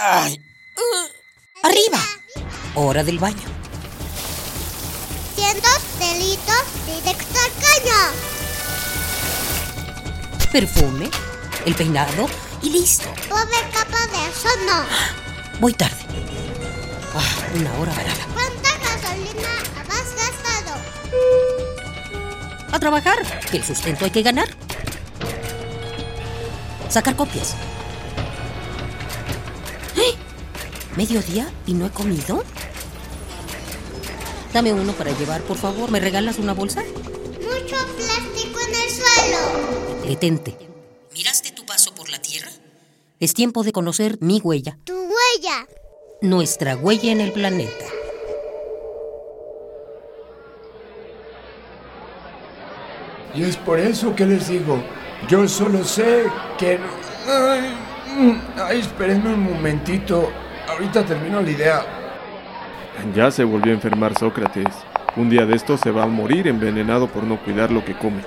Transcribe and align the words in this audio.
¡Ay! 0.00 0.40
¡Arriba! 1.64 1.98
Hora 2.76 3.02
del 3.02 3.18
baño. 3.18 3.48
Cientos 5.34 5.80
delitos 5.98 6.62
directo 6.86 7.38
al 7.40 7.50
caño. 7.64 8.00
Perfume, 10.52 11.10
el 11.66 11.74
peinado 11.74 12.28
y 12.62 12.70
listo. 12.70 13.12
Pobre 13.28 13.58
capa 13.72 14.06
de 14.06 14.28
eso 14.28 14.48
no. 14.66 14.84
Voy 15.58 15.72
tarde. 15.72 15.96
Ah, 17.16 17.56
una 17.56 17.74
hora 17.78 17.92
varada. 17.92 18.24
¿Cuánta 18.34 18.78
gasolina 18.78 19.48
has 19.90 20.14
gastado? 20.14 20.80
A 22.70 22.78
trabajar, 22.78 23.18
que 23.50 23.56
el 23.56 23.64
sustento 23.64 24.04
hay 24.04 24.12
que 24.12 24.22
ganar. 24.22 24.48
Sacar 26.88 27.16
copias. 27.16 27.56
¿Mediodía 30.98 31.48
y 31.64 31.74
no 31.74 31.86
he 31.86 31.90
comido? 31.90 32.42
Dame 34.52 34.72
uno 34.72 34.92
para 34.94 35.12
llevar, 35.16 35.42
por 35.42 35.56
favor. 35.56 35.92
¿Me 35.92 36.00
regalas 36.00 36.40
una 36.40 36.54
bolsa? 36.54 36.82
Mucho 36.82 37.76
plástico 37.96 38.58
en 38.66 38.74
el 38.74 38.90
suelo. 38.90 40.02
Detente. 40.08 40.56
¿Miraste 41.14 41.52
tu 41.52 41.64
paso 41.64 41.94
por 41.94 42.08
la 42.10 42.20
Tierra? 42.20 42.50
Es 43.20 43.32
tiempo 43.32 43.62
de 43.62 43.70
conocer 43.70 44.18
mi 44.20 44.40
huella, 44.40 44.76
Tu 44.82 44.92
huella. 44.92 45.68
nuestra 46.20 46.74
huella 46.74 47.12
en 47.12 47.20
el 47.20 47.30
planeta. 47.30 47.84
Y 53.36 53.44
es 53.44 53.56
por 53.56 53.78
eso 53.78 54.16
que 54.16 54.26
les 54.26 54.48
digo, 54.48 54.82
yo 55.28 55.46
solo 55.46 55.84
sé 55.84 56.24
que... 56.58 56.80
Ay, 57.28 57.72
mm, 58.16 58.40
ay, 58.56 58.80
espérenme 58.80 59.34
un 59.34 59.44
momentito, 59.44 60.28
ahorita 60.78 61.04
termino 61.04 61.42
la 61.42 61.50
idea. 61.50 61.84
Ya 63.14 63.30
se 63.30 63.42
volvió 63.42 63.72
a 63.72 63.74
enfermar 63.74 64.16
Sócrates. 64.16 64.68
Un 65.16 65.28
día 65.28 65.44
de 65.44 65.56
estos 65.56 65.80
se 65.80 65.90
va 65.90 66.04
a 66.04 66.06
morir 66.06 66.46
envenenado 66.46 67.08
por 67.08 67.24
no 67.24 67.42
cuidar 67.42 67.72
lo 67.72 67.84
que 67.84 67.96
come. 67.98 68.22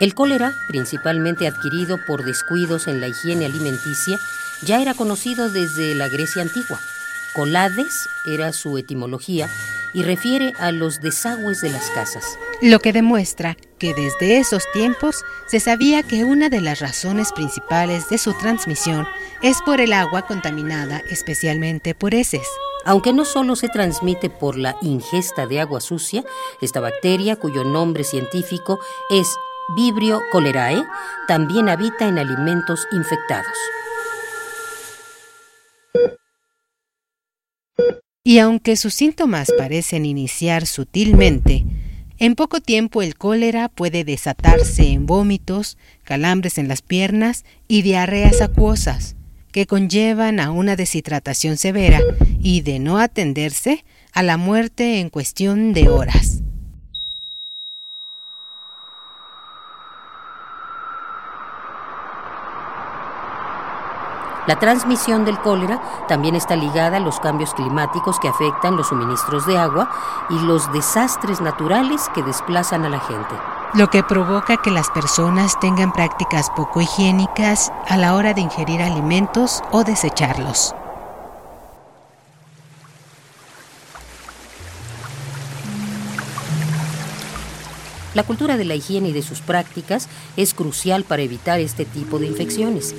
El 0.00 0.14
cólera, 0.14 0.52
principalmente 0.66 1.46
adquirido 1.46 1.98
por 2.06 2.24
descuidos 2.24 2.88
en 2.88 3.00
la 3.00 3.08
higiene 3.08 3.46
alimenticia, 3.46 4.18
ya 4.62 4.80
era 4.80 4.94
conocido 4.94 5.50
desde 5.50 5.94
la 5.94 6.08
Grecia 6.08 6.42
antigua. 6.42 6.78
Colades 7.34 8.08
era 8.24 8.52
su 8.52 8.78
etimología 8.78 9.48
y 9.92 10.02
refiere 10.02 10.52
a 10.58 10.72
los 10.72 11.00
desagües 11.00 11.60
de 11.60 11.70
las 11.70 11.90
casas. 11.90 12.24
Lo 12.64 12.80
que 12.80 12.94
demuestra 12.94 13.58
que 13.78 13.92
desde 13.92 14.38
esos 14.38 14.64
tiempos 14.72 15.22
se 15.46 15.60
sabía 15.60 16.02
que 16.02 16.24
una 16.24 16.48
de 16.48 16.62
las 16.62 16.80
razones 16.80 17.30
principales 17.30 18.08
de 18.08 18.16
su 18.16 18.32
transmisión 18.32 19.06
es 19.42 19.60
por 19.60 19.82
el 19.82 19.92
agua 19.92 20.22
contaminada, 20.22 21.02
especialmente 21.10 21.94
por 21.94 22.14
heces. 22.14 22.48
Aunque 22.86 23.12
no 23.12 23.26
solo 23.26 23.54
se 23.54 23.68
transmite 23.68 24.30
por 24.30 24.56
la 24.56 24.76
ingesta 24.80 25.46
de 25.46 25.60
agua 25.60 25.82
sucia, 25.82 26.24
esta 26.62 26.80
bacteria, 26.80 27.36
cuyo 27.36 27.64
nombre 27.64 28.02
científico 28.02 28.78
es 29.10 29.28
Vibrio 29.76 30.22
cholerae, 30.32 30.82
también 31.28 31.68
habita 31.68 32.08
en 32.08 32.18
alimentos 32.18 32.86
infectados. 32.92 33.58
Y 38.24 38.38
aunque 38.38 38.76
sus 38.76 38.94
síntomas 38.94 39.52
parecen 39.58 40.06
iniciar 40.06 40.66
sutilmente, 40.66 41.66
en 42.24 42.36
poco 42.36 42.62
tiempo 42.62 43.02
el 43.02 43.16
cólera 43.16 43.68
puede 43.68 44.02
desatarse 44.02 44.88
en 44.88 45.04
vómitos, 45.04 45.76
calambres 46.04 46.56
en 46.56 46.68
las 46.68 46.80
piernas 46.80 47.44
y 47.68 47.82
diarreas 47.82 48.40
acuosas, 48.40 49.14
que 49.52 49.66
conllevan 49.66 50.40
a 50.40 50.50
una 50.50 50.74
deshidratación 50.74 51.58
severa 51.58 52.00
y, 52.40 52.62
de 52.62 52.78
no 52.78 52.98
atenderse, 52.98 53.84
a 54.14 54.22
la 54.22 54.38
muerte 54.38 55.00
en 55.00 55.10
cuestión 55.10 55.74
de 55.74 55.90
horas. 55.90 56.43
La 64.46 64.58
transmisión 64.58 65.24
del 65.24 65.38
cólera 65.38 65.80
también 66.06 66.36
está 66.36 66.54
ligada 66.54 66.98
a 66.98 67.00
los 67.00 67.18
cambios 67.18 67.54
climáticos 67.54 68.20
que 68.20 68.28
afectan 68.28 68.76
los 68.76 68.88
suministros 68.88 69.46
de 69.46 69.56
agua 69.56 69.90
y 70.28 70.38
los 70.40 70.70
desastres 70.72 71.40
naturales 71.40 72.10
que 72.14 72.22
desplazan 72.22 72.84
a 72.84 72.90
la 72.90 73.00
gente. 73.00 73.34
lo 73.74 73.90
que 73.90 74.04
provoca 74.04 74.56
que 74.56 74.70
las 74.70 74.88
personas 74.90 75.58
tengan 75.58 75.92
prácticas 75.92 76.48
poco 76.50 76.80
higiénicas 76.80 77.72
a 77.88 77.96
la 77.96 78.14
hora 78.14 78.32
de 78.32 78.40
ingerir 78.40 78.80
alimentos 78.80 79.64
o 79.72 79.82
desecharlos. 79.82 80.76
La 88.14 88.22
cultura 88.22 88.56
de 88.56 88.64
la 88.64 88.76
higiene 88.76 89.08
y 89.08 89.12
de 89.12 89.22
sus 89.22 89.40
prácticas 89.40 90.08
es 90.36 90.54
crucial 90.54 91.02
para 91.02 91.22
evitar 91.22 91.58
este 91.58 91.84
tipo 91.84 92.20
de 92.20 92.26
infecciones. 92.26 92.94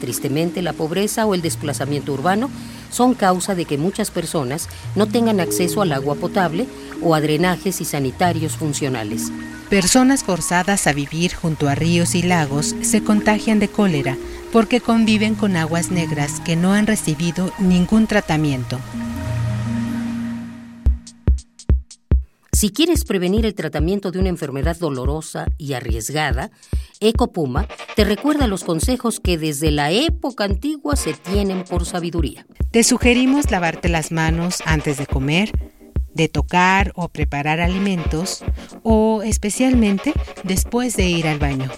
Tristemente, 0.00 0.62
la 0.62 0.72
pobreza 0.72 1.26
o 1.26 1.34
el 1.34 1.42
desplazamiento 1.42 2.12
urbano 2.12 2.50
son 2.90 3.14
causa 3.14 3.54
de 3.54 3.64
que 3.64 3.78
muchas 3.78 4.10
personas 4.10 4.68
no 4.94 5.06
tengan 5.06 5.40
acceso 5.40 5.82
al 5.82 5.92
agua 5.92 6.14
potable 6.14 6.66
o 7.02 7.14
a 7.14 7.20
drenajes 7.20 7.80
y 7.80 7.84
sanitarios 7.84 8.56
funcionales. 8.56 9.32
Personas 9.68 10.24
forzadas 10.24 10.86
a 10.86 10.92
vivir 10.92 11.34
junto 11.34 11.68
a 11.68 11.74
ríos 11.74 12.14
y 12.14 12.22
lagos 12.22 12.76
se 12.82 13.02
contagian 13.02 13.58
de 13.58 13.68
cólera 13.68 14.16
porque 14.52 14.80
conviven 14.80 15.34
con 15.34 15.56
aguas 15.56 15.90
negras 15.90 16.40
que 16.44 16.54
no 16.54 16.72
han 16.72 16.86
recibido 16.86 17.52
ningún 17.58 18.06
tratamiento. 18.06 18.78
Si 22.64 22.70
quieres 22.70 23.04
prevenir 23.04 23.44
el 23.44 23.54
tratamiento 23.54 24.10
de 24.10 24.20
una 24.20 24.30
enfermedad 24.30 24.78
dolorosa 24.78 25.48
y 25.58 25.74
arriesgada, 25.74 26.50
Ecopuma 26.98 27.68
te 27.94 28.04
recuerda 28.04 28.46
los 28.46 28.64
consejos 28.64 29.20
que 29.20 29.36
desde 29.36 29.70
la 29.70 29.90
época 29.90 30.44
antigua 30.44 30.96
se 30.96 31.12
tienen 31.12 31.64
por 31.64 31.84
sabiduría. 31.84 32.46
Te 32.70 32.82
sugerimos 32.82 33.50
lavarte 33.50 33.90
las 33.90 34.12
manos 34.12 34.62
antes 34.64 34.96
de 34.96 35.06
comer, 35.06 35.52
de 36.14 36.30
tocar 36.30 36.92
o 36.94 37.10
preparar 37.10 37.60
alimentos 37.60 38.42
o 38.82 39.22
especialmente 39.22 40.14
después 40.42 40.96
de 40.96 41.06
ir 41.06 41.28
al 41.28 41.38
baño. 41.38 41.70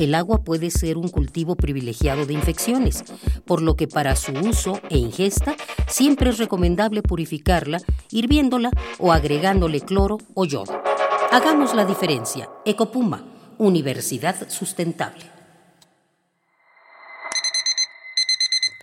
El 0.00 0.14
agua 0.14 0.38
puede 0.38 0.70
ser 0.70 0.96
un 0.96 1.08
cultivo 1.10 1.56
privilegiado 1.56 2.24
de 2.24 2.32
infecciones, 2.32 3.04
por 3.44 3.60
lo 3.60 3.76
que 3.76 3.86
para 3.86 4.16
su 4.16 4.32
uso 4.32 4.80
e 4.88 4.96
ingesta 4.96 5.54
siempre 5.88 6.30
es 6.30 6.38
recomendable 6.38 7.02
purificarla 7.02 7.82
hirviéndola 8.10 8.70
o 8.98 9.12
agregándole 9.12 9.82
cloro 9.82 10.16
o 10.32 10.46
yodo. 10.46 10.82
Hagamos 11.30 11.74
la 11.74 11.84
diferencia. 11.84 12.48
Ecopuma, 12.64 13.26
Universidad 13.58 14.48
Sustentable. 14.48 15.26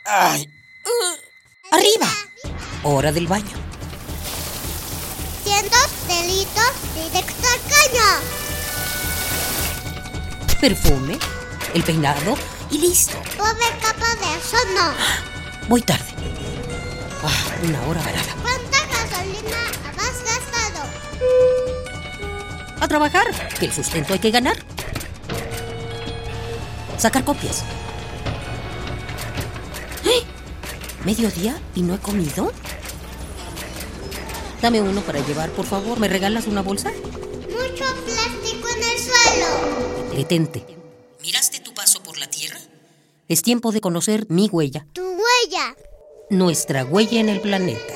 ¡Ay! 0.06 0.46
¡Arriba! 1.72 2.08
Hora 2.84 3.12
del 3.12 3.26
baño. 3.26 3.58
Cientos 5.44 5.90
directo 6.94 7.48
al 7.48 7.62
caño. 7.72 8.47
Perfume, 10.60 11.20
el 11.76 11.84
peinado 11.84 12.36
y 12.72 12.80
listo. 12.80 13.18
Pobre 13.38 13.68
capa 13.80 14.16
de 14.16 14.38
eso 14.38 14.58
no. 14.74 15.68
Voy 15.70 15.82
tarde. 15.82 16.04
Ah, 17.24 17.56
una 17.64 17.82
hora 17.88 18.02
varada. 18.02 18.36
¿Cuánta 18.42 18.78
gasolina 18.88 19.58
has 19.98 20.24
gastado? 20.24 20.90
A 22.80 22.88
trabajar, 22.88 23.28
que 23.60 23.66
el 23.66 23.74
sustento 23.74 24.14
hay 24.14 24.20
que 24.20 24.32
ganar. 24.32 24.58
Sacar 26.98 27.24
copias. 27.24 27.64
¡Eh! 30.06 30.24
¿Mediodía 31.06 31.62
y 31.76 31.82
no 31.82 31.94
he 31.94 32.00
comido? 32.00 32.52
Dame 34.60 34.82
uno 34.82 35.02
para 35.02 35.20
llevar, 35.20 35.52
por 35.52 35.66
favor. 35.66 36.00
¿Me 36.00 36.08
regalas 36.08 36.48
una 36.48 36.64
bolsa? 36.64 36.90
Mucho 36.90 37.86
plástico 38.06 38.57
en 38.78 38.84
el 38.84 39.00
suelo. 39.00 40.16
Detente. 40.16 40.66
¿Miraste 41.22 41.60
tu 41.60 41.74
paso 41.74 42.02
por 42.04 42.18
la 42.18 42.30
Tierra? 42.30 42.60
Es 43.28 43.42
tiempo 43.42 43.72
de 43.72 43.82
conocer 43.82 44.26
mi 44.30 44.48
huella, 44.50 44.88
Tu 44.94 45.02
huella. 45.02 45.76
nuestra 46.30 46.86
huella 46.86 47.20
en 47.20 47.30
el 47.30 47.42
planeta. 47.42 47.94